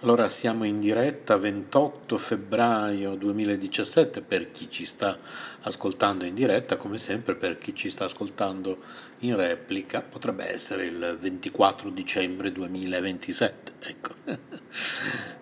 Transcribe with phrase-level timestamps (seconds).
[0.00, 5.18] allora siamo in diretta 28 febbraio 2017 per chi ci sta
[5.62, 8.76] ascoltando in diretta, come sempre per chi ci sta ascoltando
[9.20, 13.72] in replica potrebbe essere il 24 dicembre 2027.
[13.80, 14.14] Ecco.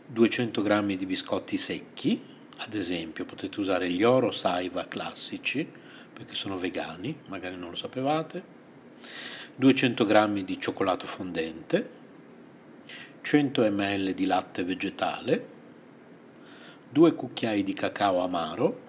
[0.04, 2.20] 200 g di biscotti secchi,
[2.56, 5.86] ad esempio potete usare gli oro saiva classici,
[6.18, 8.42] perché sono vegani, magari non lo sapevate,
[9.54, 11.90] 200 g di cioccolato fondente,
[13.20, 15.48] 100 ml di latte vegetale,
[16.90, 18.80] 2 cucchiai di cacao amaro,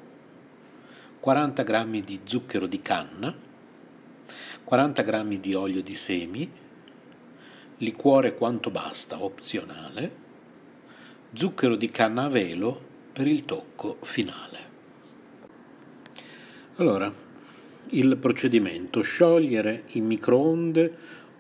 [1.20, 3.32] 40 g di zucchero di canna,
[4.64, 6.52] 40 g di olio di semi,
[7.78, 10.16] liquore quanto basta, opzionale,
[11.34, 12.82] zucchero di canna a velo
[13.14, 14.69] per il tocco finale.
[16.80, 17.14] Allora,
[17.90, 20.94] il procedimento, sciogliere in microonde,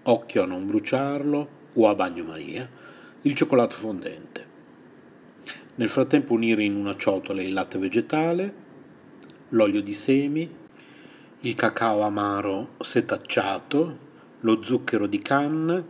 [0.03, 2.69] occhio a non bruciarlo o a bagnomaria,
[3.21, 4.45] il cioccolato fondente.
[5.75, 8.53] Nel frattempo unire in una ciotola il latte vegetale,
[9.49, 10.49] l'olio di semi,
[11.39, 13.97] il cacao amaro setacciato,
[14.41, 15.81] lo zucchero di canna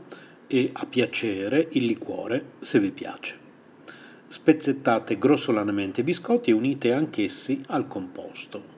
[0.45, 3.35] e a piacere il liquore se vi piace.
[4.27, 8.77] Spezzettate grossolanamente i biscotti e unite anch'essi al composto.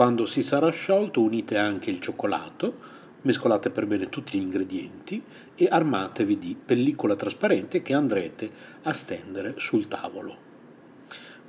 [0.00, 2.74] Quando si sarà sciolto unite anche il cioccolato,
[3.20, 5.22] mescolate per bene tutti gli ingredienti
[5.54, 8.50] e armatevi di pellicola trasparente che andrete
[8.84, 10.34] a stendere sul tavolo.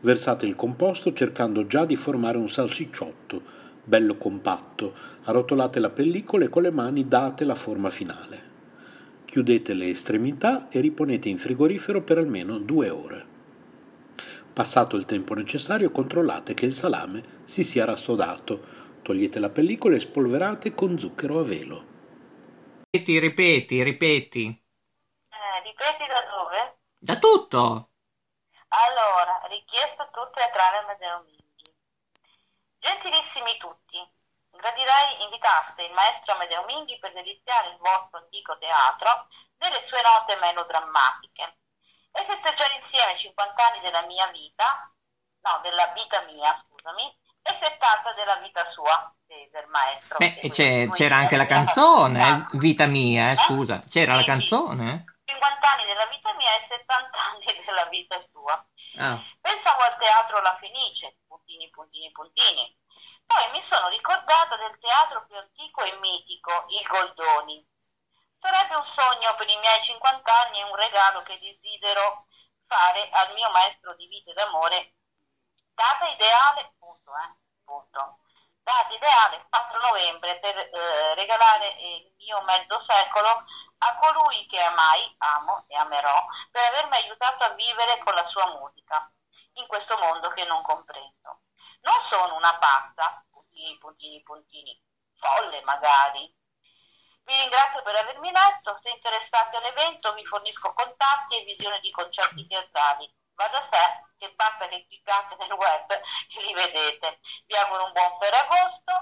[0.01, 3.41] Versate il composto cercando già di formare un salsicciotto,
[3.85, 8.41] bello compatto, arrotolate la pellicola e con le mani date la forma finale.
[9.23, 13.25] Chiudete le estremità e riponete in frigorifero per almeno due ore.
[14.51, 19.99] Passato il tempo necessario controllate che il salame si sia rassodato, togliete la pellicola e
[19.99, 21.83] spolverate con zucchero a velo.
[22.87, 24.45] Ripeti, ripeti, ripeti.
[24.47, 26.79] Eh, ripeti da dove?
[26.95, 27.91] Da tutto.
[28.71, 31.75] Allora, richiesto tutto teatrale Amedeo Minghi.
[32.79, 33.99] Gentilissimi tutti,
[34.55, 39.27] gradirei invitaste il maestro Amedeo Minghi per deliziare il vostro antico teatro
[39.57, 41.57] delle sue note melodrammatiche
[42.15, 44.87] e festeggiare insieme 50 anni della mia vita,
[45.43, 50.17] no, della vita mia, scusami, e 70 della vita sua, del maestro.
[50.17, 55.05] Beh, c'era anche la canzone, Vita mia, eh, scusa, c'era sì, la canzone?
[55.25, 58.53] 50 anni della vita mia e 70 anni della vita sua.
[58.99, 59.19] Ah.
[59.39, 62.77] Pensavo al teatro La Fenice, puntini, puntini, puntini.
[63.25, 67.65] Poi mi sono ricordata del teatro più antico e mitico, il Goldoni.
[68.39, 72.25] Sarebbe un sogno per i miei 50 anni e un regalo che desidero
[72.67, 74.95] fare al mio maestro di vita ed amore.
[75.73, 78.19] Data ideale, punto, eh, punto.
[78.63, 83.43] Data ideale, 4 novembre, per eh, regalare il mio mezzo secolo
[83.79, 88.45] a colui che amai, amo e amerò, per avermi aiutato a vivere con la sua
[88.59, 89.11] musica,
[89.53, 91.41] in questo mondo che non comprendo.
[91.81, 94.83] Non sono una pazza, puntini, puntini, puntini,
[95.17, 96.31] folle magari.
[97.23, 102.45] Vi ringrazio per avermi letto, se interessati all'evento vi fornisco contatti e visioni di concerti
[102.45, 103.11] teatrali.
[103.33, 107.19] Va da sé che basta che cliccate nel web e li vedete.
[107.47, 108.93] Vi auguro un buon Ferragosto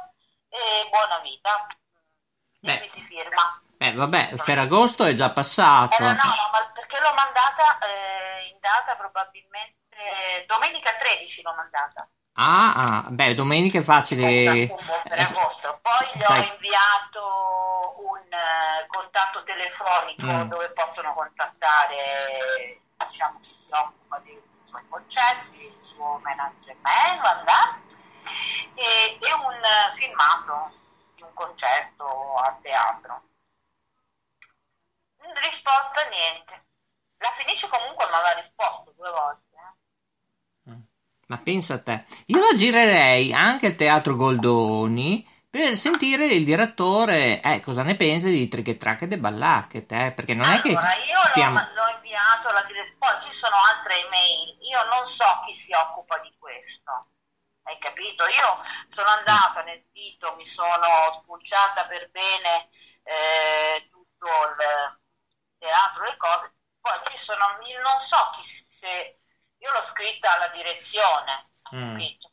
[0.48, 1.68] e buona vita.
[2.62, 2.90] Beh.
[2.94, 3.60] Si firma.
[3.78, 5.96] Eh, vabbè, Ferragosto è già passato.
[5.96, 12.08] Eh, no, no, ma perché l'ho mandata eh, in data probabilmente domenica 13 l'ho mandata.
[12.42, 14.68] Ah, ah, beh, domenica è facile.
[14.68, 15.80] Buon Ferragosto.
[15.82, 17.24] Poi gli ho sai- inviato
[18.08, 20.48] un eh, contatto telefonico Mm.
[20.48, 22.80] dove possono contattare
[23.10, 24.42] diciamo, chi si occupa dei
[25.20, 27.78] concerti, il suo management, andà,
[28.74, 29.60] e, e un
[29.98, 30.72] filmato
[31.16, 33.24] di un concerto a teatro.
[35.18, 36.66] Risposta niente.
[37.18, 39.56] La Fenice comunque mi aveva risposto due volte.
[40.68, 40.78] eh.
[41.28, 47.42] Ma pensa a te, io la girerei anche al Teatro Goldoni per sentire il direttore,
[47.42, 50.70] eh, cosa ne pensa di Trick Track e de Ballacket, eh, perché non è che
[50.76, 51.60] Allora, io stiamo...
[51.60, 55.74] l'ho, l'ho inviato alla direzione, poi ci sono altre email, io non so chi si
[55.74, 57.08] occupa di questo,
[57.64, 58.26] hai capito?
[58.28, 58.64] Io
[58.94, 62.70] sono andata nel sito, mi sono spulciata per bene
[63.04, 65.00] eh, tutto il
[65.58, 67.46] teatro, le cose, poi ci sono,
[67.82, 69.18] non so chi se,
[69.58, 71.92] io l'ho scritta alla direzione, Mm.
[71.92, 72.29] capito?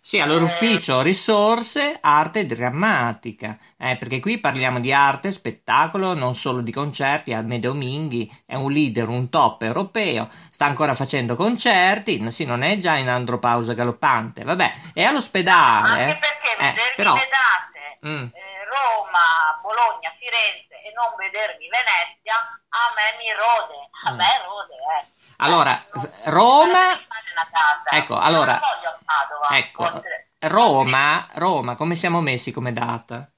[0.00, 6.34] Sì, al loro ufficio risorse, arte drammatica, eh, perché qui parliamo di arte, spettacolo, non
[6.34, 12.30] solo di concerti, Almedeo Minghi è un leader, un top europeo, sta ancora facendo concerti,
[12.32, 16.02] sì, non è già in andropausa galoppante, vabbè, è all'ospedale.
[16.04, 16.16] Anche eh.
[16.16, 18.24] perché Eh, però, le date Mm.
[18.32, 24.16] eh, Roma, Bologna, Firenze e non vedermi Venezia, a me mi rode, a Mm.
[24.16, 25.06] me rode, eh.
[25.40, 26.94] Allora, Non- Roma-
[27.38, 27.90] una casa.
[27.96, 33.28] Ecco, allora- non voglio a Padova, ecco, oltre- Roma, Roma, come siamo messi come data?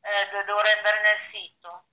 [0.00, 1.84] Eh, do- dovrei andare nel sito.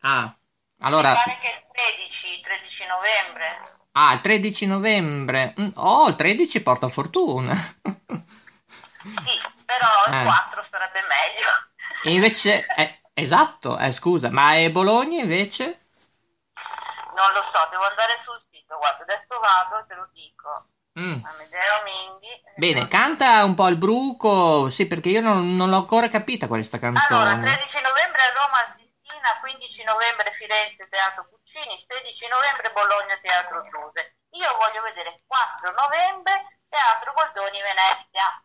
[0.00, 3.58] Ah, Mi allora, pare che il 13, 13 novembre.
[3.92, 7.54] ah, il 13 novembre, Mm, oh, il 13 porta fortuna.
[7.54, 10.24] Sì, però il Eh.
[10.24, 11.48] 4 sarebbe meglio.
[12.04, 15.80] E invece, eh, esatto, eh, scusa, ma è Bologna invece?
[17.14, 18.31] Non lo so, devo andare sito.
[18.82, 20.50] Guarda, adesso vado e te lo dico.
[20.98, 21.22] Mm.
[21.22, 22.34] Amedeo Minghi.
[22.56, 26.78] Bene, canta un po' il bruco, sì, perché io non, non l'ho ancora capita questa
[26.82, 27.62] Allora, canzone.
[27.62, 34.18] 13 novembre a Roma Sistina 15 novembre Firenze Teatro Puccini, 16 novembre Bologna Teatro Giuse.
[34.34, 38.42] Io voglio vedere 4 novembre Teatro Goldoni Venezia.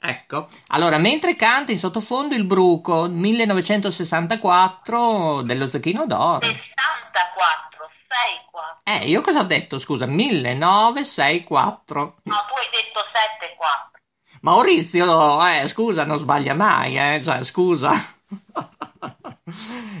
[0.00, 6.46] Ecco, allora mentre canta in sottofondo il Bruco 1964 dello Zecchino d'Oro.
[6.48, 7.77] 64,
[8.08, 8.80] 64.
[8.84, 9.78] Eh, io cosa ho detto?
[9.78, 12.00] Scusa, 1964.
[12.22, 14.00] No, tu hai detto 74.
[14.40, 17.92] Maurizio, eh, scusa, non sbaglia mai, eh, cioè, scusa.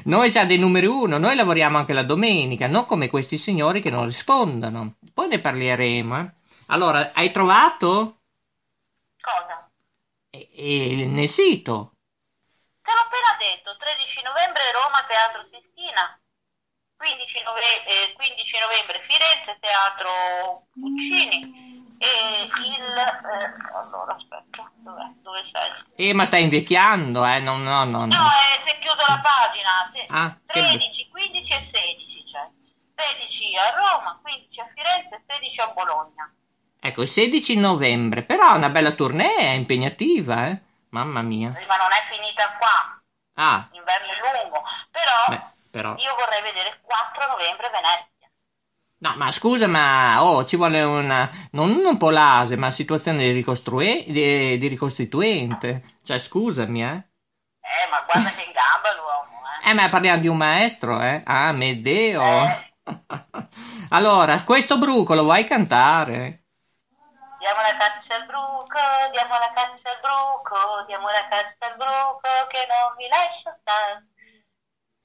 [0.04, 3.90] Noi siamo dei numeri uno, noi lavoriamo anche la domenica, non come questi signori che
[3.90, 4.94] non rispondono.
[5.12, 6.18] Poi ne parleremo.
[6.18, 6.30] Eh.
[6.68, 8.18] Allora, hai trovato?
[9.20, 9.70] Cosa?
[10.30, 11.92] E, e nel sito.
[12.82, 16.18] Te l'ho appena detto, 13 novembre Roma Teatro Sistina,
[17.08, 21.40] 15 novembre, eh, 15 novembre Firenze Teatro Puccini
[21.98, 22.84] e il...
[22.84, 25.08] Eh, allora aspetta, dov'è?
[25.22, 26.08] Dove sei?
[26.08, 27.40] Eh, ma stai invecchiando, eh?
[27.40, 28.04] No, no, no.
[28.04, 28.28] No, no.
[28.28, 29.70] eh, si è chiuso la pagina.
[29.92, 30.04] Sì.
[30.10, 32.44] Ah, che 13, 15 e 16 c'è.
[32.94, 36.32] 16 a Roma, 15 a Firenze e 16 a Bologna.
[36.80, 40.58] Ecco, il 16 novembre, però è una bella tournée, è impegnativa, eh?
[40.90, 41.48] Mamma mia.
[41.48, 43.00] Ma non è finita qua,
[43.34, 45.94] Ah, inverno è lungo, però, beh, però...
[45.96, 46.80] io vorrei vedere
[47.18, 48.30] 4 novembre Venezia.
[49.00, 54.04] No, ma scusa, ma oh, ci vuole una non un polase, ma situazione di, ricostrue...
[54.06, 55.96] di, di ricostituente.
[56.04, 57.08] Cioè, scusami, eh.
[57.60, 59.70] Eh, ma guarda che in gamba l'uomo, eh.
[59.70, 61.22] Eh, ma parliamo di un maestro, eh?
[61.24, 62.44] Ah, Medeo.
[62.44, 62.72] Eh.
[63.90, 66.44] allora, questo bruco lo vuoi cantare?
[67.38, 68.78] Diamo la caccia al bruco,
[69.12, 74.06] diamo la caccia al bruco, diamo la caccia al bruco che non mi lascia stare.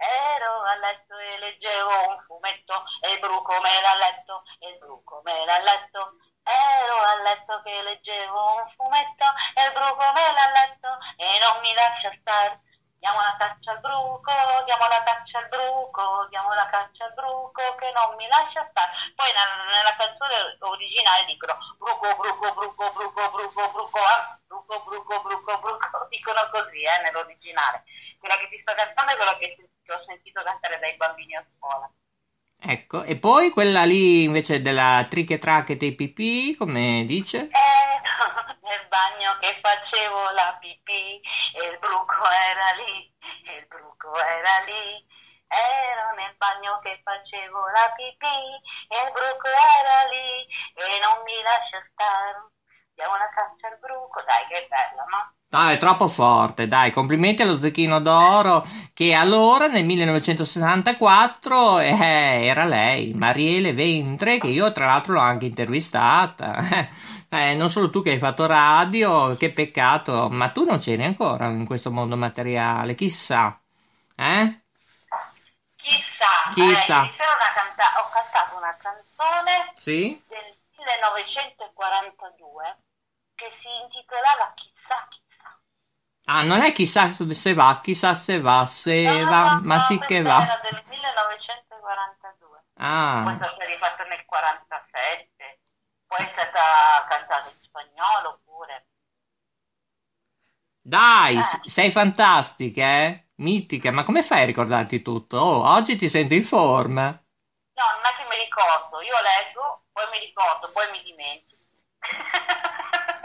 [0.04, 4.78] Ero a letto e leggevo un fumetto e il bruco me l'ha letto, e il
[4.78, 6.18] bruco me l'ha letto.
[6.44, 9.24] Ero a letto che leggevo un fumetto
[9.56, 12.60] e il bruco me l'ha letto e non mi lascia stare.
[13.00, 14.32] Diamo la caccia al bruco,
[14.66, 18.92] diamo la caccia al bruco, diamo la caccia al bruco che non mi lascia stare.
[19.16, 25.60] Poi nella, canzone originale dicono bruco, bruco, bruco, bruco, bruco, bruco, ah, bruco, bruco, bruco,
[25.60, 27.84] bruco, dicono così eh, nell'originale.
[28.20, 31.46] Quella che ti sto cantando è quella che, che ho sentito cantare dai bambini a
[31.56, 31.92] scuola.
[32.66, 37.40] Ecco, e poi quella lì invece della triche tracche dei pipì, come dice?
[37.40, 37.50] Eh,
[38.64, 41.20] nel bagno che facevo la pipì
[41.60, 43.14] e il bruco era lì,
[43.52, 45.06] e il bruco era lì.
[45.54, 48.42] Ero nel bagno che facevo la pipì
[48.88, 52.54] e il bruco era lì e non mi lascia stare.
[52.96, 55.36] Diamo la caccia al bruco, dai che bella, no?
[55.54, 62.66] Dai, è troppo forte, dai, complimenti allo Zecchino d'Oro che allora nel 1964 eh, era
[62.66, 66.58] lei, Mariele Ventre, che io tra l'altro l'ho anche intervistata.
[67.34, 71.48] Eh, non solo tu che hai fatto radio, che peccato, ma tu non c'eri ancora
[71.48, 73.60] in questo mondo materiale, chissà.
[74.16, 74.62] Eh?
[75.82, 77.06] Chissà, Chissà.
[77.06, 80.22] Eh, canta- ho cantato una canzone Sì?
[80.30, 80.46] del
[80.78, 82.78] 1942
[83.34, 84.73] che si intitolava Chissà.
[86.26, 89.82] Ah, non è chissà se va, chissà se va, se No, va, no, ma no,
[89.82, 90.42] sì che va.
[90.42, 92.64] Era del 1942.
[92.74, 95.60] Poi Ah, è stata rifatta nel 47.
[96.08, 98.88] Poi è stata cantata in spagnolo pure.
[100.82, 101.70] dai, Eh.
[101.70, 103.28] sei fantastica, eh?
[103.36, 105.38] Mitica, ma come fai a ricordarti tutto?
[105.38, 107.08] Oh, oggi ti sento in forma.
[107.08, 111.64] No, non è che mi ricordo, io leggo, poi mi ricordo, poi mi dimentico.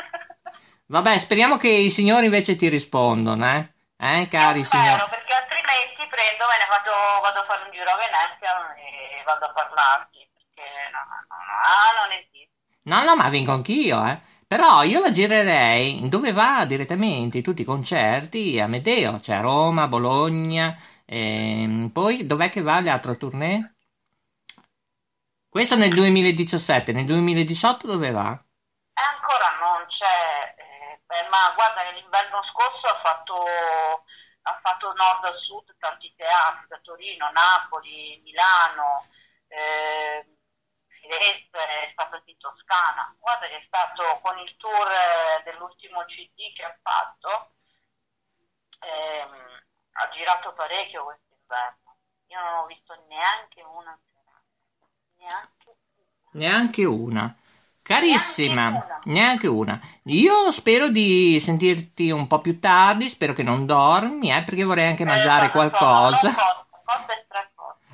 [0.91, 3.75] Vabbè, speriamo che i signori invece ti rispondano, eh?
[4.01, 5.05] Eh, cari signori.
[5.09, 9.45] perché altrimenti prendo, me ne vado, vado a fare un giro a Venezia e vado
[9.45, 12.81] a parlarti, perché no, no, no, no, non esiste.
[12.83, 14.19] No, no, ma vengo anch'io, eh.
[14.49, 19.89] Però io la girerei dove va direttamente tutti i concerti a Medeo, cioè a Roma,
[19.89, 23.75] Bologna, ehm, poi dov'è che va l'altro tournée?
[25.51, 28.31] Questo nel 2017, nel 2018 dove va?
[28.33, 34.05] E ancora non c'è, eh, beh, ma guarda che l'inverno scorso ha fatto,
[34.43, 39.05] ha fatto nord a sud tanti teatri, da Torino, Napoli, Milano,
[39.49, 40.27] eh,
[40.87, 43.17] Firenze, è stato in Toscana.
[43.19, 47.53] Guarda che è stato con il tour eh, dell'ultimo CD che ha fatto,
[48.81, 51.97] ehm, ha girato parecchio quest'inverno.
[52.27, 54.43] Io non ho visto neanche una serata,
[55.17, 55.77] neanche
[56.31, 57.35] Neanche una.
[57.89, 59.81] Carissima, Neanche una.
[60.05, 64.89] Io spero di sentirti un po' più tardi, spero che non dormi, eh, perché vorrei
[64.89, 66.35] anche mangiare Eh, guarda, qualcosa.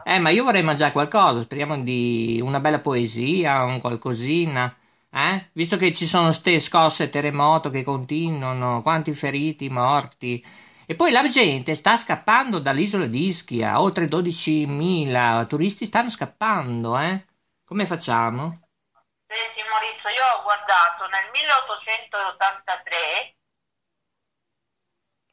[0.02, 4.74] Eh, ma io vorrei mangiare qualcosa, speriamo di una bella poesia, un qualcosina.
[5.10, 5.46] Eh?
[5.52, 10.44] Visto che ci sono ste scosse terremoto che continuano, quanti feriti, morti.
[10.86, 17.24] E poi la gente sta scappando dall'isola di Ischia, oltre 12.000 turisti stanno scappando, eh?
[17.64, 18.63] Come facciamo?
[19.34, 23.34] Senti Maurizio, io ho guardato nel 1883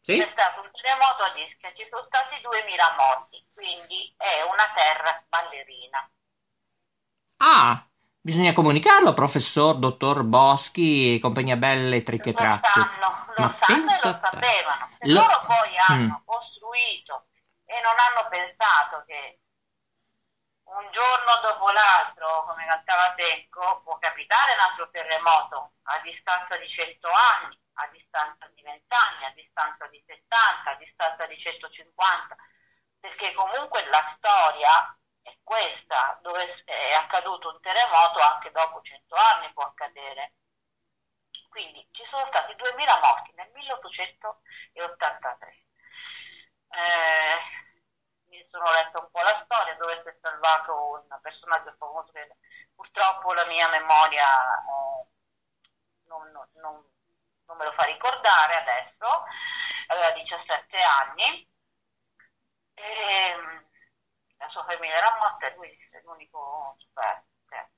[0.01, 0.17] Sì?
[0.17, 5.23] c'è stato un terremoto ad Ischia, ci sono stati 2000 morti, quindi è una terra
[5.29, 6.09] ballerina.
[7.37, 7.85] Ah,
[8.19, 12.67] bisogna comunicarlo, professor, dottor Boschi e compagnia belle tricche Lo tracche.
[12.73, 14.89] sanno, lo Ma sanno e pensa lo a sapevano.
[14.97, 16.25] Se Lo- loro poi hanno Mm.
[16.25, 17.27] costruito
[17.65, 19.40] e non hanno pensato che
[20.81, 26.67] un giorno dopo l'altro, come cantava Tecco, può capitare un altro terremoto a distanza di
[26.67, 32.35] 100 anni, a distanza di 20 anni, a distanza di 70, a distanza di 150,
[32.99, 39.53] perché comunque la storia è questa, dove è accaduto un terremoto anche dopo 100 anni
[39.53, 40.33] può accadere.
[41.49, 45.65] Quindi ci sono stati 2000 morti nel 1883.
[46.73, 47.50] Eh,
[48.51, 52.35] sono letta un po' la storia dove si è salvato un personaggio famoso che
[52.75, 55.07] purtroppo la mia memoria eh,
[56.07, 56.83] non, non- non-
[57.57, 59.05] me lo fa ricordare adesso,
[59.87, 61.47] aveva 17 anni
[62.75, 63.57] e mm,
[64.37, 67.71] la sua famiglia era morta e lui è l'unico superstite.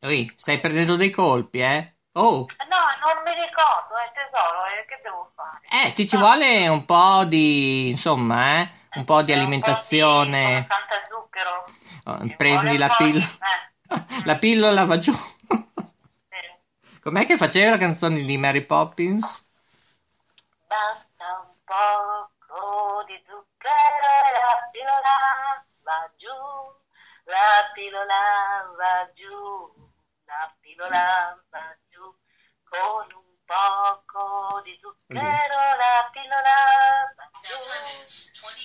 [0.00, 1.94] Ui, stai prendendo dei colpi, eh?
[2.12, 5.60] Oh, No, non mi ricordo, eh, tesoro, eh, che devo fare?
[5.86, 8.68] eh, ti ci vuole un po' di, insomma, eh?
[8.98, 10.66] Un po' di Eh, alimentazione.
[10.66, 11.64] po' di- Senza zucchero.
[12.04, 13.24] Oh, Prendi la di- pillola.
[13.24, 13.66] eh,
[14.26, 15.12] La pillola va giù.
[15.14, 17.00] sì.
[17.02, 19.46] Com'è che faceva la canzone di Mary Poppins?
[20.66, 25.16] Basta un poco di zucchero e la pillola
[25.84, 26.36] va giù,
[27.24, 29.88] la pillola va giù,
[30.26, 32.02] la pillola va giù,
[32.68, 36.56] con un poco di zucchero la pillola
[37.16, 37.27] va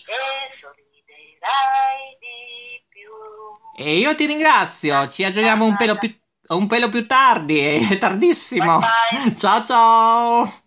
[0.05, 3.85] e sorriderai di più.
[3.85, 6.13] E io ti ringrazio, ci aggiorniamo un pelo più,
[6.49, 8.79] un pelo più tardi, è tardissimo.
[8.79, 9.35] Bye bye.
[9.35, 10.62] Ciao ciao!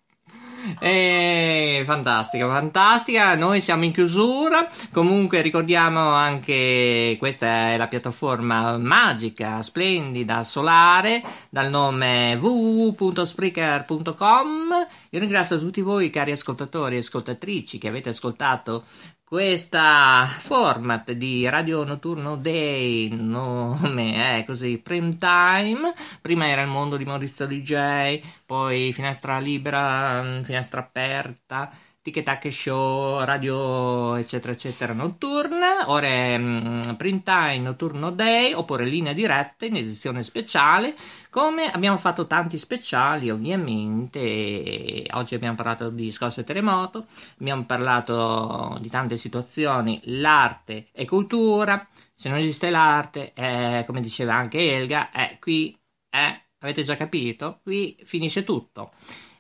[0.79, 3.35] Eh, fantastica, fantastica.
[3.37, 4.69] Noi siamo in chiusura.
[4.93, 14.87] Comunque ricordiamo anche questa è la piattaforma magica, splendida, solare dal nome www.spreaker.com.
[15.11, 18.85] Io ringrazio tutti voi cari ascoltatori e ascoltatrici che avete ascoltato
[19.29, 26.97] questa format di Radio Notturno Day, nome è così, Prime Time, prima era il mondo
[26.97, 31.73] di Maurizio DJ, poi Finestra Libera, mm, Finestra Aperta,
[32.07, 38.85] Tic Tac Show, Radio eccetera eccetera notturna, ora è mm, Prime Time Notturno Day, oppure
[38.85, 40.95] linea diretta in edizione speciale,
[41.31, 47.07] come abbiamo fatto tanti speciali ovviamente, oggi abbiamo parlato di scosse e terremoto,
[47.41, 54.33] abbiamo parlato di tante situazioni, l'arte e cultura, se non esiste l'arte, eh, come diceva
[54.33, 55.77] anche Elga, eh, qui,
[56.11, 58.93] eh, avete già capito, qui finisce tutto.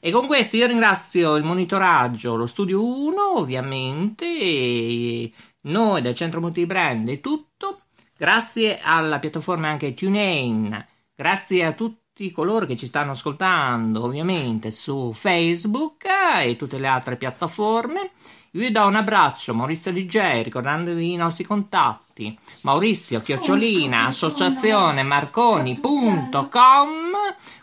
[0.06, 6.40] E con questo io ringrazio il monitoraggio, lo studio 1 ovviamente, e noi del Centro
[6.40, 7.80] Multibrand è tutto,
[8.16, 15.12] grazie alla piattaforma anche TuneIn, grazie a tutti coloro che ci stanno ascoltando ovviamente su
[15.12, 16.04] Facebook
[16.40, 18.12] e tutte le altre piattaforme.
[18.56, 22.34] Vi do un abbraccio, Maurizio DJ, ricordandovi i nostri contatti.
[22.62, 25.82] Maurizio Chiocciolina, associazione marconi.com.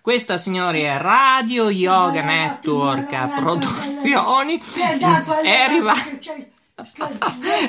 [0.01, 4.61] Questa, signori, è Radio Yoga Network Produzioni.
[5.41, 6.51] È arrivata.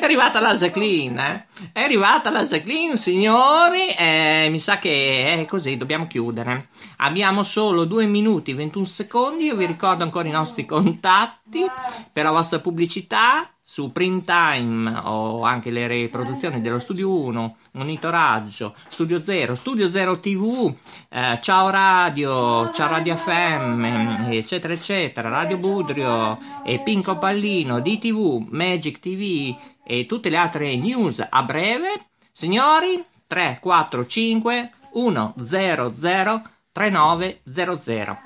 [0.00, 1.70] È arrivata la Jacqueline, eh?
[1.72, 3.88] È arrivata la Jacqueline, signori.
[3.96, 6.68] eh, mi sa che è così, dobbiamo chiudere.
[6.98, 9.44] Abbiamo solo 2 minuti e 21 secondi.
[9.44, 11.64] Io vi ricordo ancora i nostri contatti
[12.12, 18.72] per la vostra pubblicità su Print Time o anche le riproduzioni dello Studio 1, Monitoraggio,
[18.88, 20.72] Studio 0, Studio 0 TV,
[21.08, 29.00] eh, Ciao Radio, Ciao Radio FM, eccetera, eccetera, Radio Budrio e Pinco Pallino, DTV, Magic
[29.00, 32.00] TV e tutte le altre news a breve.
[32.30, 38.18] Signori, 3, 4, 5, 1, 0, 0, 3900.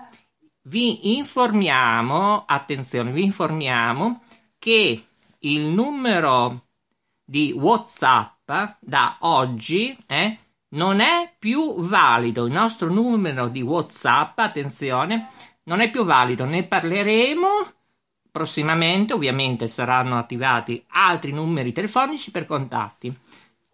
[0.65, 4.21] Vi informiamo, attenzione, vi informiamo
[4.59, 5.05] che
[5.41, 6.63] il numero
[7.25, 10.39] di WhatsApp da oggi eh,
[10.71, 12.47] non è più valido.
[12.47, 15.29] Il nostro numero di WhatsApp, attenzione,
[15.65, 16.45] non è più valido.
[16.45, 17.49] Ne parleremo
[18.31, 19.13] prossimamente.
[19.13, 23.13] Ovviamente saranno attivati altri numeri telefonici per contatti.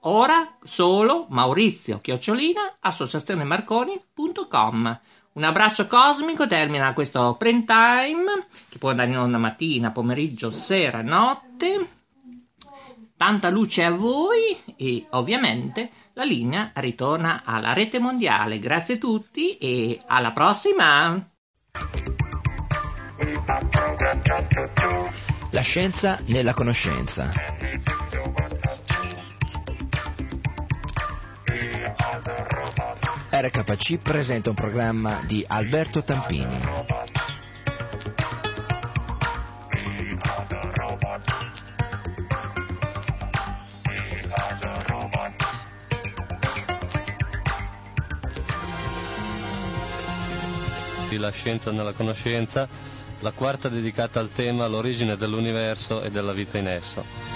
[0.07, 5.01] Ora solo Maurizio Chiocciolina, associazionemarconi.com.
[5.33, 11.01] Un abbraccio cosmico termina questo print time che può andare in onda mattina, pomeriggio, sera,
[11.03, 11.54] notte.
[13.17, 18.59] Tanta luce a voi e ovviamente la linea ritorna alla rete mondiale.
[18.59, 21.27] Grazie a tutti e alla prossima!
[25.51, 27.33] La scienza nella conoscenza.
[33.31, 36.61] RKC presenta un programma di Alberto Tampini.
[51.25, 52.69] La scienza nella conoscenza,
[53.21, 57.34] la quarta dedicata al tema l'origine dell'universo e della vita in esso.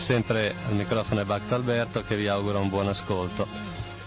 [0.00, 3.46] Sempre al microfono è Bacta Alberto che vi augura un buon ascolto.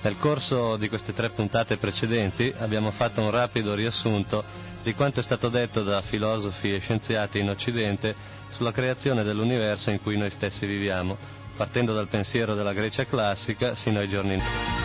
[0.01, 4.43] Nel corso di queste tre puntate precedenti abbiamo fatto un rapido riassunto
[4.83, 8.13] di quanto è stato detto da filosofi e scienziati in Occidente
[8.49, 11.15] sulla creazione dell'universo in cui noi stessi viviamo,
[11.55, 14.82] partendo dal pensiero della Grecia classica sino ai giorni nostri.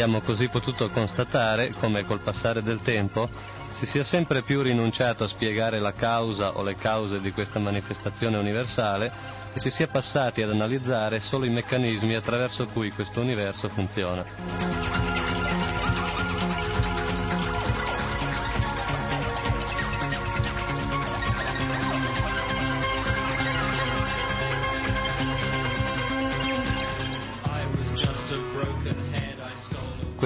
[0.00, 3.28] Abbiamo così potuto constatare come col passare del tempo
[3.72, 8.38] si sia sempre più rinunciato a spiegare la causa o le cause di questa manifestazione
[8.38, 9.10] universale
[9.52, 15.47] e si sia passati ad analizzare solo i meccanismi attraverso cui questo universo funziona.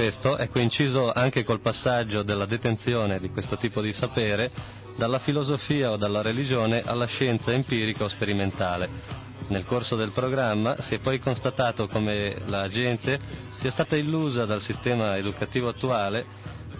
[0.02, 4.50] Questo è coinciso anche col passaggio della detenzione di questo tipo di sapere
[4.96, 8.90] dalla filosofia o dalla religione alla scienza empirica o sperimentale.
[9.46, 13.16] Nel corso del programma si è poi constatato come la gente
[13.50, 16.26] sia stata illusa dal sistema educativo attuale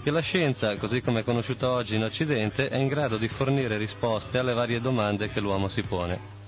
[0.02, 3.76] che la scienza, così come è conosciuta oggi in Occidente, è in grado di fornire
[3.78, 6.41] risposte alle varie domande che l'uomo si pone.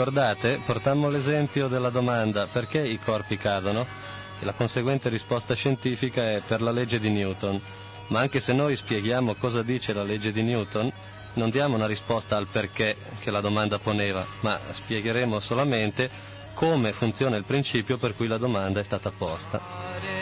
[0.00, 3.86] Ricordate, portammo l'esempio della domanda perché i corpi cadono
[4.40, 7.60] e la conseguente risposta scientifica è per la legge di Newton.
[8.06, 10.90] Ma anche se noi spieghiamo cosa dice la legge di Newton,
[11.34, 16.08] non diamo una risposta al perché che la domanda poneva, ma spiegheremo solamente
[16.54, 20.19] come funziona il principio per cui la domanda è stata posta.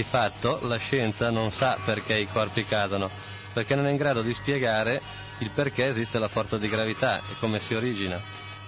[0.00, 3.10] Di fatto la scienza non sa perché i corpi cadono,
[3.52, 4.98] perché non è in grado di spiegare
[5.40, 8.18] il perché esiste la forza di gravità e come si origina.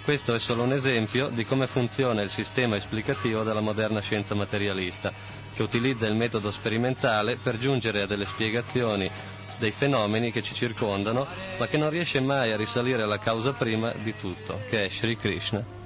[0.04, 5.10] Questo è solo un esempio di come funziona il sistema esplicativo della moderna scienza materialista,
[5.54, 9.10] che utilizza il metodo sperimentale per giungere a delle spiegazioni
[9.58, 13.90] dei fenomeni che ci circondano, ma che non riesce mai a risalire alla causa prima
[14.02, 15.80] di tutto, che è Sri Krishna.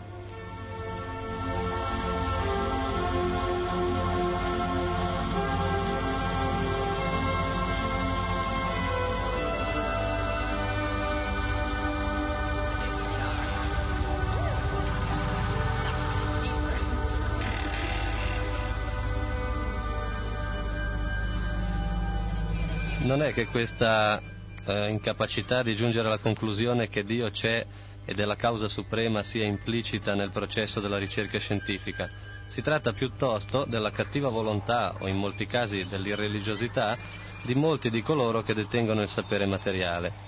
[23.26, 24.22] Non è che questa
[24.66, 27.66] eh, incapacità di giungere alla conclusione che Dio c'è
[28.04, 32.08] e della causa suprema sia implicita nel processo della ricerca scientifica.
[32.46, 36.96] Si tratta piuttosto della cattiva volontà o in molti casi dell'irreligiosità
[37.42, 40.25] di molti di coloro che detengono il sapere materiale.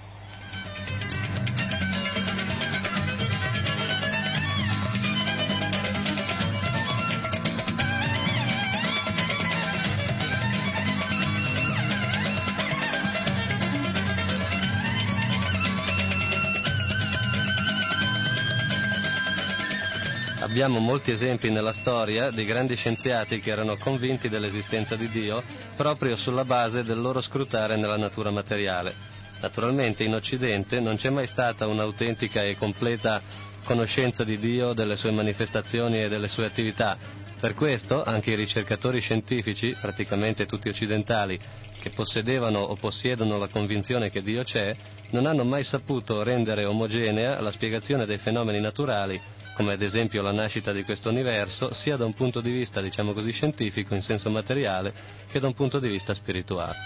[20.60, 25.40] Abbiamo molti esempi nella storia di grandi scienziati che erano convinti dell'esistenza di Dio
[25.76, 28.92] proprio sulla base del loro scrutare nella natura materiale.
[29.40, 33.22] Naturalmente in Occidente non c'è mai stata un'autentica e completa
[33.62, 36.98] conoscenza di Dio, delle sue manifestazioni e delle sue attività.
[37.40, 41.38] Per questo anche i ricercatori scientifici, praticamente tutti occidentali,
[41.81, 44.74] che possedevano o possiedono la convinzione che Dio c'è,
[45.11, 49.20] non hanno mai saputo rendere omogenea la spiegazione dei fenomeni naturali
[49.59, 53.12] come ad esempio la nascita di questo universo, sia da un punto di vista, diciamo
[53.12, 54.94] così, scientifico in senso materiale,
[55.29, 56.77] che da un punto di vista spirituale.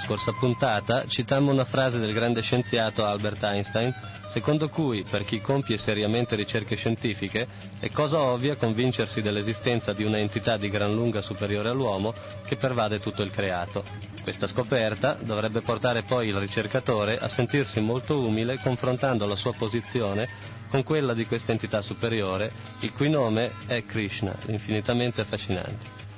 [0.00, 3.94] Scorsa puntata citammo una frase del grande scienziato Albert Einstein,
[4.28, 7.46] secondo cui per chi compie seriamente ricerche scientifiche
[7.78, 12.14] è cosa ovvia convincersi dell'esistenza di una entità di gran lunga superiore all'uomo
[12.46, 13.84] che pervade tutto il creato.
[14.22, 20.28] Questa scoperta dovrebbe portare poi il ricercatore a sentirsi molto umile confrontando la sua posizione
[20.70, 26.09] con quella di questa entità superiore, il cui nome è Krishna, l'infinitamente affascinante.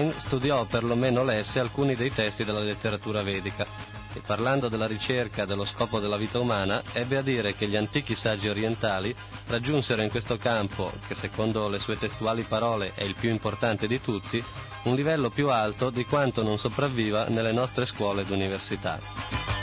[0.00, 3.66] Einstein studiò perlomeno lesse alcuni dei testi della letteratura vedica
[4.12, 8.14] e parlando della ricerca dello scopo della vita umana ebbe a dire che gli antichi
[8.14, 9.14] saggi orientali
[9.46, 14.00] raggiunsero in questo campo, che secondo le sue testuali parole è il più importante di
[14.00, 14.42] tutti,
[14.84, 19.59] un livello più alto di quanto non sopravviva nelle nostre scuole ed università.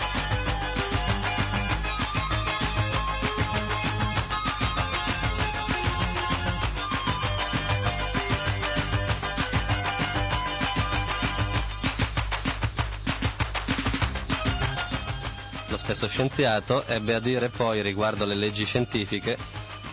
[15.87, 19.37] Stesso scienziato ebbe a dire poi riguardo alle leggi scientifiche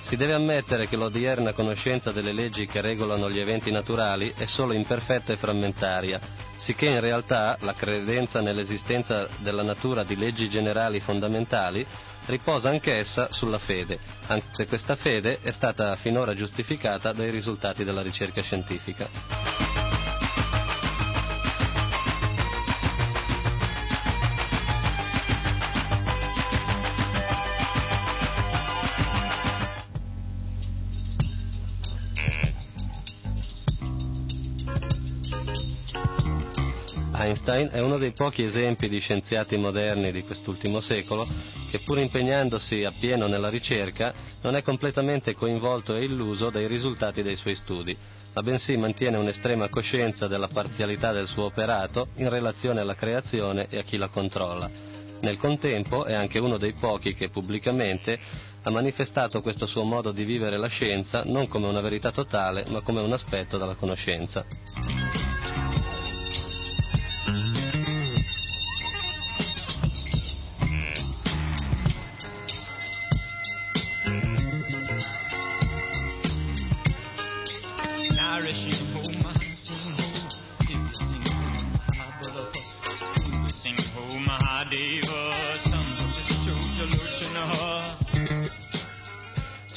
[0.00, 4.72] si deve ammettere che l'odierna conoscenza delle leggi che regolano gli eventi naturali è solo
[4.72, 6.20] imperfetta e frammentaria,
[6.56, 11.86] sicché in realtà la credenza nell'esistenza della natura di leggi generali fondamentali
[12.26, 18.02] riposa anch'essa sulla fede, anche se questa fede è stata finora giustificata dai risultati della
[18.02, 19.63] ricerca scientifica.
[37.46, 41.26] Einstein è uno dei pochi esempi di scienziati moderni di quest'ultimo secolo
[41.70, 47.36] che pur impegnandosi appieno nella ricerca non è completamente coinvolto e illuso dai risultati dei
[47.36, 47.94] suoi studi,
[48.34, 53.78] ma bensì mantiene un'estrema coscienza della parzialità del suo operato in relazione alla creazione e
[53.78, 54.70] a chi la controlla.
[55.20, 58.18] Nel contempo è anche uno dei pochi che pubblicamente
[58.62, 62.80] ha manifestato questo suo modo di vivere la scienza non come una verità totale, ma
[62.80, 65.83] come un aspetto della conoscenza.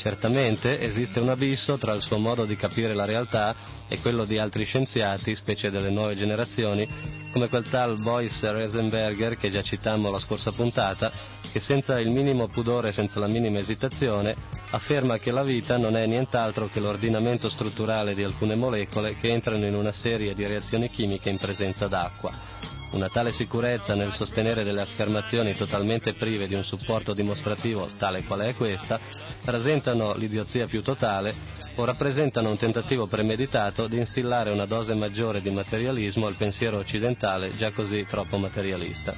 [0.07, 3.53] Certamente esiste un abisso tra il suo modo di capire la realtà
[3.89, 6.87] e quello di altri scienziati, specie delle nuove generazioni,
[7.33, 11.11] come quel tal Boyce Reisenberger che già citammo la scorsa puntata,
[11.51, 14.33] che senza il minimo pudore e senza la minima esitazione
[14.69, 19.65] afferma che la vita non è nient'altro che l'ordinamento strutturale di alcune molecole che entrano
[19.65, 22.76] in una serie di reazioni chimiche in presenza d'acqua.
[22.91, 28.39] Una tale sicurezza nel sostenere delle affermazioni totalmente prive di un supporto dimostrativo tale qual
[28.41, 28.99] è questa,
[29.43, 31.33] rasentano l'idiozia più totale
[31.75, 37.55] o rappresentano un tentativo premeditato di instillare una dose maggiore di materialismo al pensiero occidentale
[37.55, 39.13] già così troppo materialista.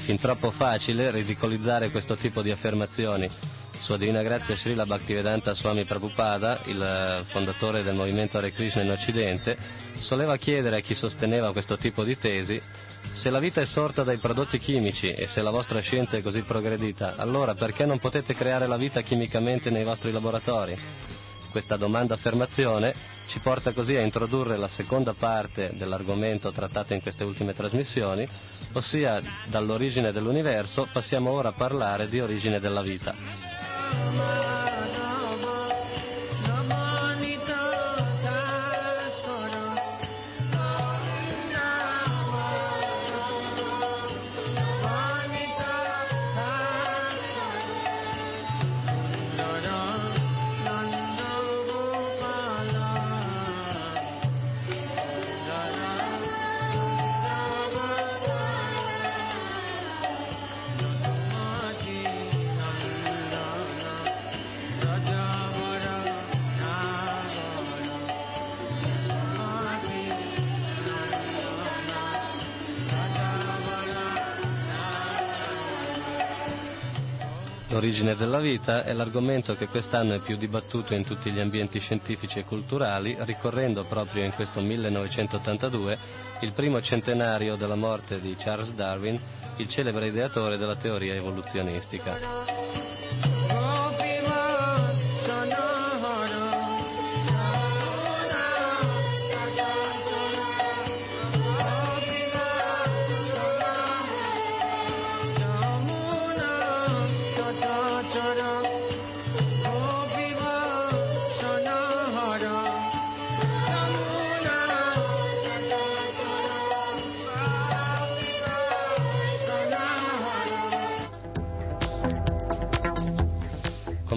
[0.00, 3.28] Fin troppo facile ridicolizzare questo tipo di affermazioni.
[3.80, 8.90] Sua Divina Grazia Srila Bhaktivedanta Swami Prabhupada, il eh, fondatore del movimento Hare Krishna in
[8.90, 9.56] Occidente,
[9.94, 12.60] soleva chiedere a chi sosteneva questo tipo di tesi
[13.12, 16.42] se la vita è sorta dai prodotti chimici e se la vostra scienza è così
[16.42, 20.76] progredita, allora perché non potete creare la vita chimicamente nei vostri laboratori?
[21.50, 22.94] Questa domanda-affermazione
[23.26, 28.26] ci porta così a introdurre la seconda parte dell'argomento trattato in queste ultime trasmissioni,
[28.72, 34.59] ossia dall'origine dell'universo passiamo ora a parlare di origine della vita.
[78.50, 83.16] Vita è l'argomento che quest'anno è più dibattuto in tutti gli ambienti scientifici e culturali,
[83.20, 85.96] ricorrendo proprio in questo 1982
[86.40, 89.18] il primo centenario della morte di Charles Darwin,
[89.58, 92.89] il celebre ideatore della teoria evoluzionistica.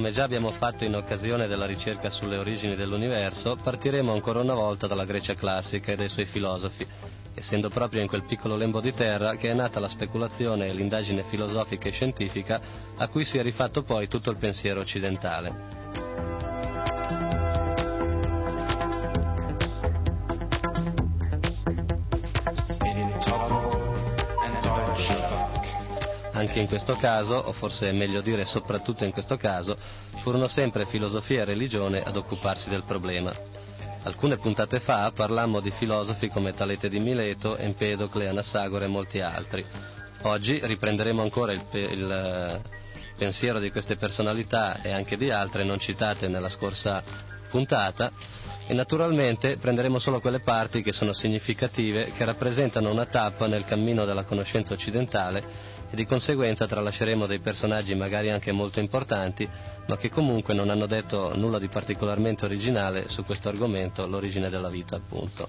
[0.04, 4.86] Come già abbiamo fatto in occasione della ricerca sulle origini dell'universo, partiremo ancora una volta
[4.86, 6.86] dalla Grecia classica e dai suoi filosofi,
[7.34, 11.24] essendo proprio in quel piccolo lembo di terra che è nata la speculazione e l'indagine
[11.24, 12.60] filosofica e scientifica
[12.98, 16.03] a cui si è rifatto poi tutto il pensiero occidentale.
[26.54, 29.76] Anche in questo caso, o forse è meglio dire soprattutto in questo caso,
[30.18, 33.34] furono sempre filosofia e religione ad occuparsi del problema.
[34.04, 39.66] Alcune puntate fa parlammo di filosofi come Talete di Mileto, Empedocle, Anassagora e molti altri.
[40.22, 42.62] Oggi riprenderemo ancora il, il eh,
[43.18, 47.02] pensiero di queste personalità e anche di altre non citate nella scorsa
[47.50, 48.12] puntata
[48.68, 54.06] e naturalmente prenderemo solo quelle parti che sono significative, che rappresentano una tappa nel cammino
[54.06, 59.48] della conoscenza occidentale e di conseguenza tralasceremo dei personaggi magari anche molto importanti,
[59.88, 64.70] ma che comunque non hanno detto nulla di particolarmente originale su questo argomento, l'origine della
[64.70, 65.48] vita appunto.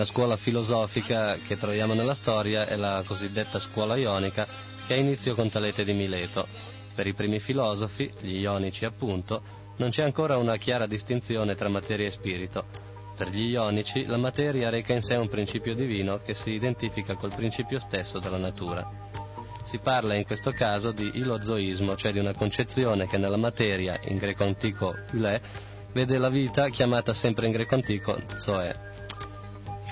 [0.00, 4.46] Prima scuola filosofica che troviamo nella storia è la cosiddetta scuola ionica
[4.86, 6.48] che ha inizio con Talete di Mileto.
[6.94, 9.42] Per i primi filosofi, gli ionici appunto,
[9.76, 12.64] non c'è ancora una chiara distinzione tra materia e spirito.
[13.14, 17.34] Per gli ionici la materia reca in sé un principio divino che si identifica col
[17.34, 18.88] principio stesso della natura.
[19.64, 24.16] Si parla in questo caso di ilozoismo, cioè di una concezione che nella materia, in
[24.16, 25.42] greco antico ule,
[25.92, 28.88] vede la vita chiamata sempre in greco antico zoe.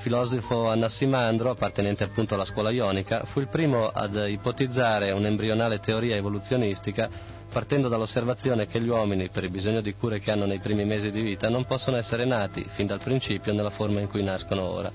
[0.08, 6.16] Il filosofo Anassimandro, appartenente appunto alla scuola ionica, fu il primo ad ipotizzare un'embrionale teoria
[6.16, 7.10] evoluzionistica
[7.52, 11.10] partendo dall'osservazione che gli uomini, per il bisogno di cure che hanno nei primi mesi
[11.10, 14.90] di vita, non possono essere nati fin dal principio nella forma in cui nascono ora.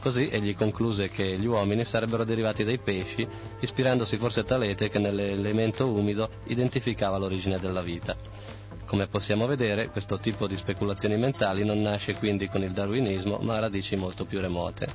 [0.00, 3.24] Così egli concluse che gli uomini sarebbero derivati dai pesci,
[3.60, 8.16] ispirandosi forse a Talete che nell'elemento umido identificava l'origine della vita.
[8.88, 13.56] Come possiamo vedere, questo tipo di speculazioni mentali non nasce quindi con il darwinismo, ma
[13.56, 14.86] ha radici molto più remote.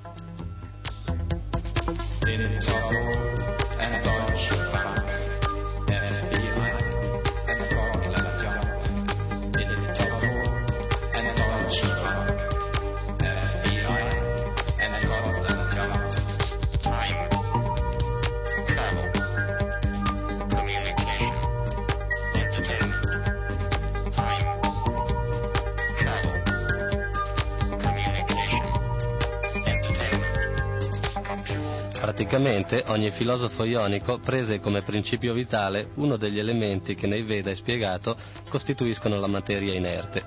[32.13, 37.55] Praticamente ogni filosofo ionico prese come principio vitale uno degli elementi che nei Veda è
[37.55, 38.15] spiegato
[38.49, 40.23] costituiscono la materia inerte.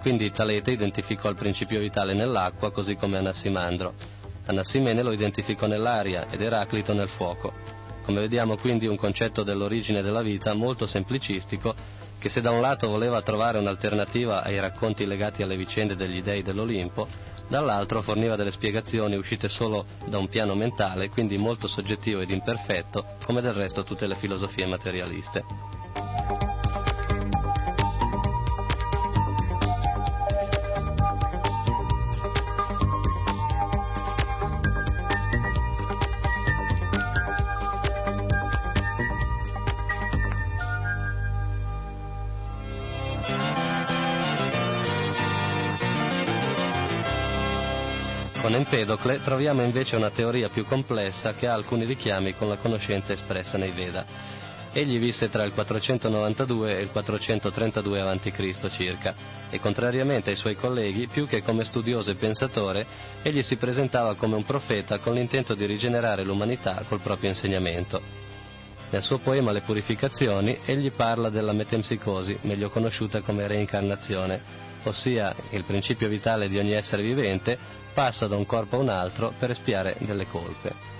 [0.00, 3.94] Quindi Talete identificò il principio vitale nell'acqua così come Anassimandro.
[4.46, 7.52] Anassimene lo identificò nell'aria ed Eraclito nel fuoco.
[8.02, 11.72] Come vediamo quindi un concetto dell'origine della vita molto semplicistico
[12.18, 16.42] che se da un lato voleva trovare un'alternativa ai racconti legati alle vicende degli dei
[16.42, 17.06] dell'Olimpo,
[17.48, 23.04] dall'altro forniva delle spiegazioni uscite solo da un piano mentale, quindi molto soggettivo ed imperfetto,
[23.24, 26.67] come del resto tutte le filosofie materialiste.
[48.58, 53.56] Empedocle troviamo invece una teoria più complessa che ha alcuni richiami con la conoscenza espressa
[53.56, 54.04] nei Veda.
[54.72, 58.68] Egli visse tra il 492 e il 432 a.C.
[58.68, 59.14] circa
[59.48, 62.84] e contrariamente ai suoi colleghi, più che come studioso e pensatore,
[63.22, 68.02] egli si presentava come un profeta con l'intento di rigenerare l'umanità col proprio insegnamento.
[68.90, 75.64] Nel suo poema Le purificazioni egli parla della metempsicosi, meglio conosciuta come reincarnazione, ossia il
[75.64, 77.58] principio vitale di ogni essere vivente
[77.92, 80.97] passa da un corpo a un altro per espiare delle colpe.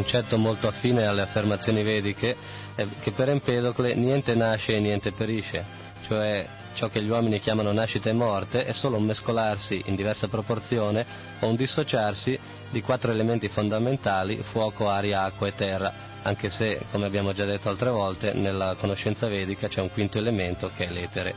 [0.00, 2.34] Concetto molto affine alle affermazioni vediche
[2.74, 5.62] è che per Empedocle niente nasce e niente perisce,
[6.06, 10.26] cioè ciò che gli uomini chiamano nascita e morte è solo un mescolarsi in diversa
[10.28, 11.04] proporzione
[11.40, 12.38] o un dissociarsi
[12.70, 15.92] di quattro elementi fondamentali, fuoco, aria, acqua e terra,
[16.22, 20.70] anche se, come abbiamo già detto altre volte, nella conoscenza vedica c'è un quinto elemento
[20.74, 21.34] che è l'etere.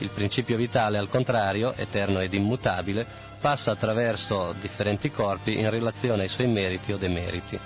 [0.00, 3.06] Il principio vitale, al contrario, eterno ed immutabile,
[3.40, 7.58] passa attraverso differenti corpi in relazione ai suoi meriti o demeriti.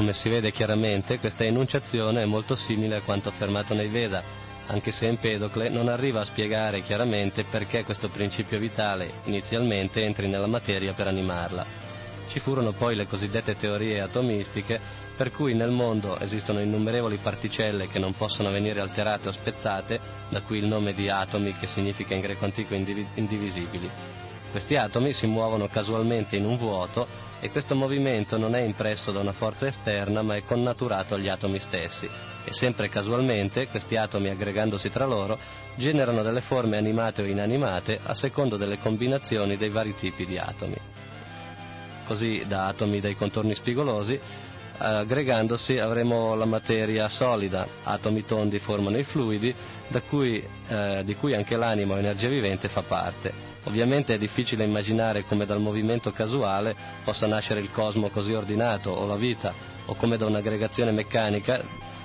[0.00, 4.22] Come si vede chiaramente, questa enunciazione è molto simile a quanto affermato nei Veda,
[4.68, 10.46] anche se Empedocle non arriva a spiegare chiaramente perché questo principio vitale inizialmente entri nella
[10.46, 11.66] materia per animarla.
[12.28, 14.80] Ci furono poi le cosiddette teorie atomistiche,
[15.14, 20.40] per cui nel mondo esistono innumerevoli particelle che non possono venire alterate o spezzate, da
[20.40, 23.90] cui il nome di atomi che significa in greco antico indivi- indivisibili.
[24.50, 29.20] Questi atomi si muovono casualmente in un vuoto e questo movimento non è impresso da
[29.20, 32.08] una forza esterna ma è connaturato agli atomi stessi
[32.44, 35.38] e sempre casualmente questi atomi aggregandosi tra loro
[35.76, 40.76] generano delle forme animate o inanimate a secondo delle combinazioni dei vari tipi di atomi.
[42.06, 44.20] Così da atomi dai contorni spigolosi
[44.82, 49.54] aggregandosi avremo la materia solida, atomi tondi formano i fluidi,
[50.08, 53.49] cui, eh, di cui anche l'anima o energia vivente fa parte.
[53.64, 59.06] Ovviamente è difficile immaginare come dal movimento casuale possa nascere il cosmo così ordinato o
[59.06, 59.52] la vita,
[59.86, 61.62] o come da un'aggregazione meccanica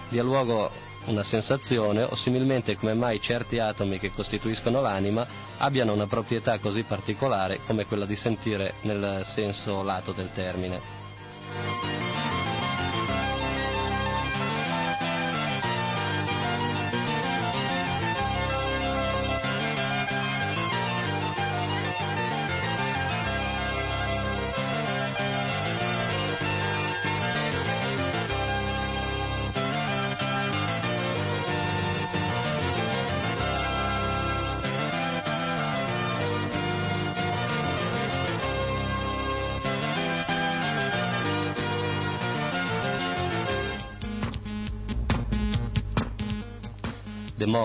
[0.09, 0.69] dia luogo
[1.05, 5.25] una sensazione o similmente come mai certi atomi che costituiscono l'anima
[5.57, 12.04] abbiano una proprietà così particolare come quella di sentire nel senso lato del termine.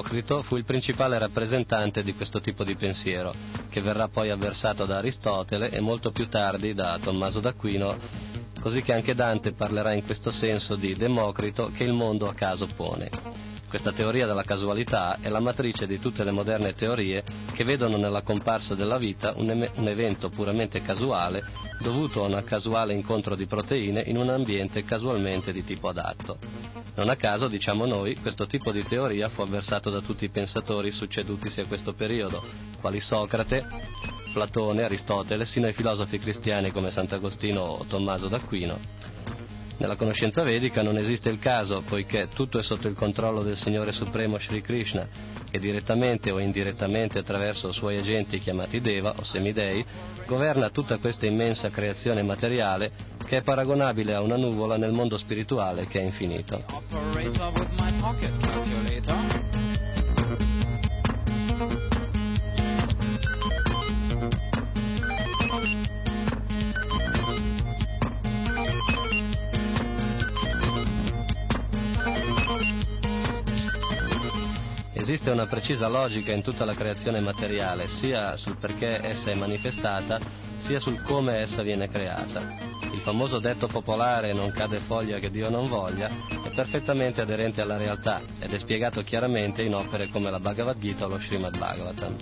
[0.01, 3.35] Democrito fu il principale rappresentante di questo tipo di pensiero,
[3.69, 7.99] che verrà poi avversato da Aristotele e molto più tardi da Tommaso d'Aquino,
[8.61, 12.67] così che anche Dante parlerà in questo senso di Democrito che il mondo a caso
[12.75, 13.11] pone.
[13.69, 17.23] Questa teoria della casualità è la matrice di tutte le moderne teorie
[17.53, 21.43] che vedono nella comparsa della vita un, em- un, evento puramente casuale
[21.83, 26.80] dovuto a un casuale incontro di proteine in un ambiente casualmente di tipo adatto.
[26.95, 30.91] Non a caso, diciamo noi, questo tipo di teoria fu avversato da tutti i pensatori
[30.91, 32.43] succedutisi a questo periodo,
[32.81, 33.65] quali Socrate,
[34.33, 38.79] Platone, Aristotele, sino ai filosofi cristiani come Sant'Agostino o Tommaso d'Aquino.
[39.81, 43.93] Nella conoscenza vedica non esiste il caso, poiché tutto è sotto il controllo del Signore
[43.93, 45.09] Supremo Sri Krishna,
[45.51, 49.83] che direttamente o indirettamente attraverso suoi agenti chiamati Deva o semidei,
[50.27, 52.93] governa tutta questa immensa creazione materiale
[53.25, 56.63] che è paragonabile a una nuvola nel mondo spirituale che è infinito.
[75.11, 80.21] Esiste una precisa logica in tutta la creazione materiale, sia sul perché essa è manifestata,
[80.59, 82.41] sia sul come essa viene creata.
[82.93, 87.77] Il famoso detto popolare non cade foglia che Dio non voglia è perfettamente aderente alla
[87.77, 92.17] realtà ed è spiegato chiaramente in opere come la Bhagavad Gita o lo Srimad Bhagavatam.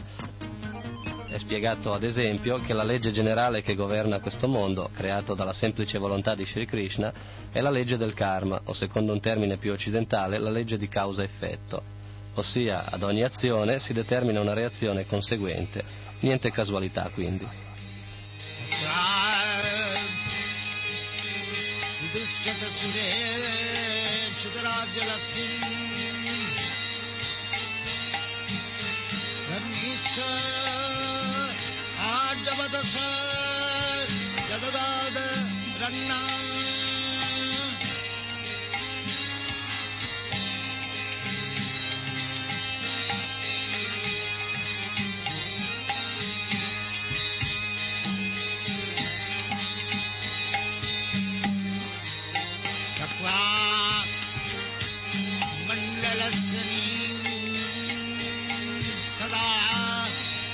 [1.29, 5.99] È spiegato ad esempio che la legge generale che governa questo mondo, creato dalla semplice
[5.99, 7.13] volontà di Sri Krishna,
[7.53, 11.97] è la legge del karma, o secondo un termine più occidentale, la legge di causa-effetto
[12.39, 15.83] ossia ad ogni azione si determina una reazione conseguente,
[16.21, 17.47] niente casualità quindi.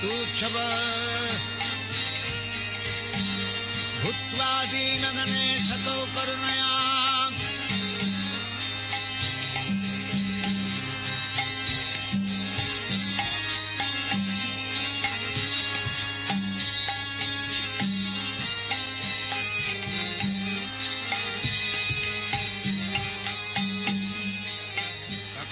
[0.05, 0.57] सूक्षव
[4.03, 6.94] भूत्वादीनगणे सतो करुणया।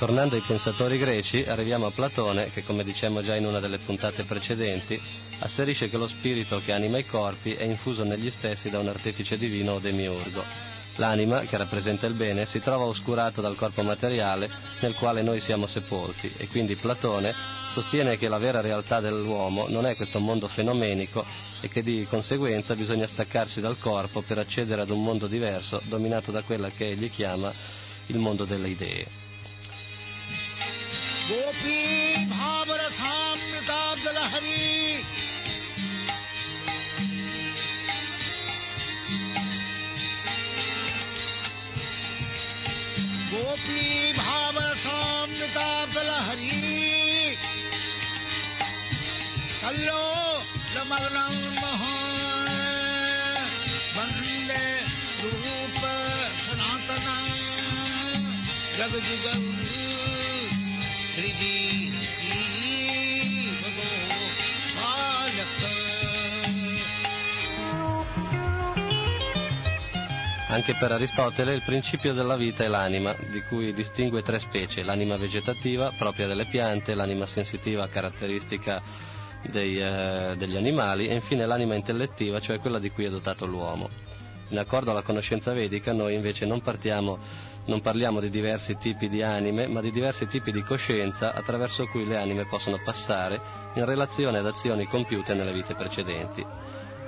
[0.02, 4.24] Tornando ai pensatori greci, arriviamo a Platone che, come dicemmo già in una delle puntate
[4.24, 5.00] precedenti,
[5.38, 9.38] asserisce che lo spirito che anima i corpi è infuso negli stessi da un artefice
[9.38, 10.42] divino o demiurgo.
[10.96, 14.50] L'anima, che rappresenta il bene, si trova oscurata dal corpo materiale
[14.80, 17.32] nel quale noi siamo sepolti e quindi Platone
[17.72, 21.24] sostiene che la vera realtà dell'uomo non è questo mondo fenomenico
[21.60, 26.32] e che di conseguenza bisogna staccarsi dal corpo per accedere ad un mondo diverso dominato
[26.32, 27.52] da quella che egli chiama
[28.06, 29.21] il mondo delle idee.
[31.22, 31.74] गोपी
[32.26, 34.96] भावर भावरसामृता दलहरी
[43.32, 43.84] गोपी
[44.18, 46.50] भावरसामृता दलहरी
[49.62, 50.02] कल्लो
[50.74, 51.94] लमग्नं महा
[53.96, 54.64] वंदे
[55.22, 55.80] रूप
[56.46, 57.24] सनातनं
[58.76, 59.91] जगजुगम्
[70.52, 75.16] Anche per Aristotele il principio della vita è l'anima, di cui distingue tre specie, l'anima
[75.16, 78.82] vegetativa, propria delle piante, l'anima sensitiva, caratteristica
[79.48, 83.88] dei, eh, degli animali, e infine l'anima intellettiva, cioè quella di cui è dotato l'uomo.
[84.50, 87.18] In accordo alla conoscenza vedica noi invece non, partiamo,
[87.66, 92.04] non parliamo di diversi tipi di anime, ma di diversi tipi di coscienza attraverso cui
[92.04, 93.40] le anime possono passare
[93.74, 96.44] in relazione ad azioni compiute nelle vite precedenti.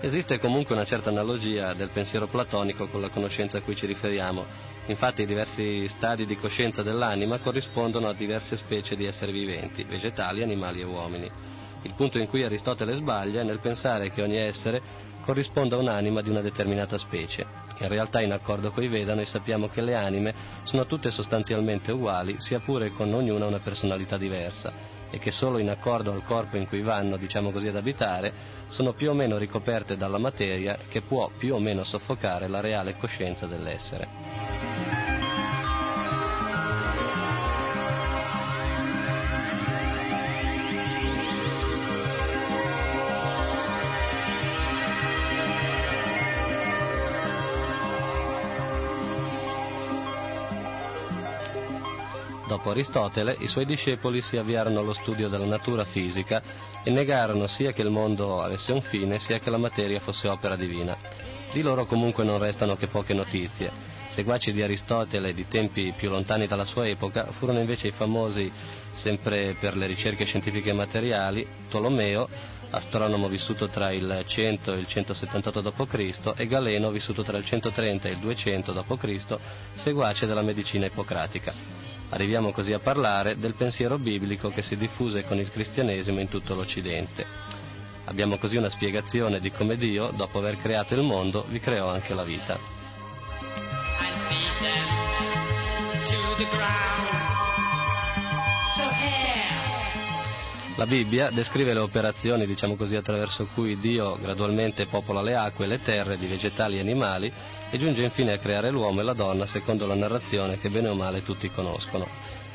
[0.00, 4.44] Esiste comunque una certa analogia del pensiero platonico con la conoscenza a cui ci riferiamo.
[4.86, 10.42] Infatti i diversi stadi di coscienza dell'anima corrispondono a diverse specie di esseri viventi, vegetali,
[10.42, 11.30] animali e uomini.
[11.82, 14.82] Il punto in cui Aristotele sbaglia è nel pensare che ogni essere
[15.22, 17.63] corrisponda a un'anima di una determinata specie.
[17.78, 21.92] In realtà, in accordo con i Veda, noi sappiamo che le anime sono tutte sostanzialmente
[21.92, 24.72] uguali, sia pure con ognuna una personalità diversa,
[25.10, 28.32] e che solo in accordo al corpo in cui vanno, diciamo così, ad abitare,
[28.68, 32.96] sono più o meno ricoperte dalla materia che può più o meno soffocare la reale
[32.96, 34.53] coscienza dell'essere.
[52.64, 56.42] Dopo Aristotele, i suoi discepoli si avviarono allo studio della natura fisica
[56.82, 60.56] e negarono sia che il mondo avesse un fine, sia che la materia fosse opera
[60.56, 60.96] divina.
[61.52, 63.70] Di loro comunque non restano che poche notizie.
[64.08, 68.50] Seguaci di Aristotele di tempi più lontani dalla sua epoca furono invece i famosi,
[68.92, 72.26] sempre per le ricerche scientifiche e materiali, Tolomeo,
[72.70, 78.08] astronomo vissuto tra il 100 e il 178 d.C., e Galeno, vissuto tra il 130
[78.08, 79.36] e il 200 d.C.,
[79.76, 81.93] seguace della medicina ippocratica.
[82.14, 86.54] Arriviamo così a parlare del pensiero biblico che si diffuse con il cristianesimo in tutto
[86.54, 87.26] l'Occidente.
[88.04, 92.14] Abbiamo così una spiegazione di come Dio, dopo aver creato il mondo, vi creò anche
[92.14, 92.56] la vita.
[100.76, 105.68] La Bibbia descrive le operazioni, diciamo così, attraverso cui Dio gradualmente popola le acque e
[105.68, 107.32] le terre di vegetali e animali
[107.74, 110.94] e giunge infine a creare l'uomo e la donna secondo la narrazione che bene o
[110.94, 112.06] male tutti conoscono.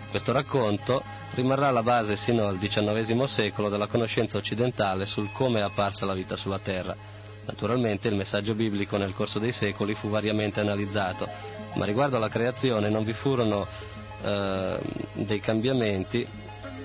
[0.10, 1.04] Questo racconto
[1.36, 6.14] rimarrà la base sino al XIX secolo della conoscenza occidentale sul come è apparsa la
[6.14, 6.96] vita sulla Terra.
[7.46, 11.28] Naturalmente il messaggio biblico nel corso dei secoli fu variamente analizzato,
[11.74, 13.68] ma riguardo alla creazione non vi furono
[14.22, 14.80] eh,
[15.16, 16.26] dei cambiamenti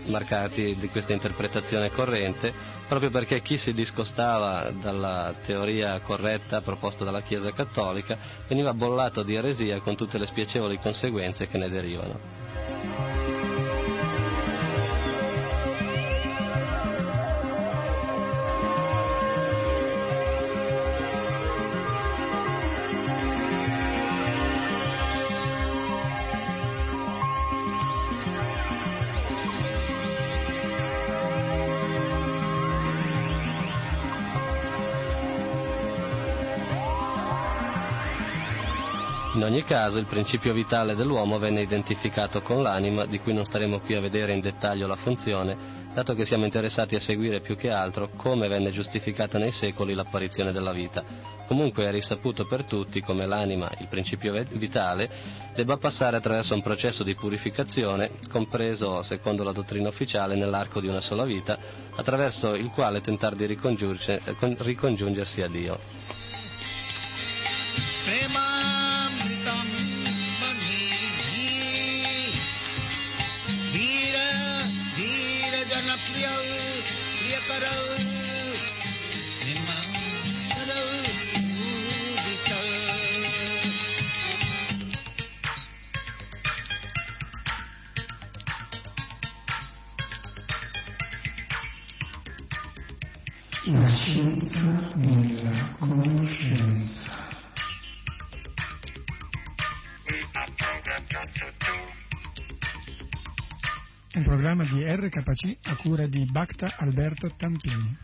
[0.06, 2.52] marcati di questa interpretazione corrente,
[2.86, 8.16] proprio perché chi si discostava dalla teoria corretta proposta dalla Chiesa Cattolica
[8.46, 13.13] veniva bollato di eresia con tutte le spiacevoli conseguenze che ne derivano.
[39.34, 43.80] In ogni caso il principio vitale dell'uomo venne identificato con l'anima, di cui non staremo
[43.80, 47.68] qui a vedere in dettaglio la funzione, dato che siamo interessati a seguire più che
[47.68, 51.02] altro come venne giustificata nei secoli l'apparizione della vita.
[51.48, 55.10] Comunque è risaputo per tutti come l'anima, il principio vitale,
[55.52, 61.00] debba passare attraverso un processo di purificazione, compreso, secondo la dottrina ufficiale, nell'arco di una
[61.00, 61.58] sola vita,
[61.96, 65.80] attraverso il quale tentare di eh, con- ricongiungersi a Dio.
[93.66, 95.86] 有心思，你的故
[96.26, 97.03] 事。
[104.34, 107.96] Programma di RKC a cura di Bacta Alberto Tampini.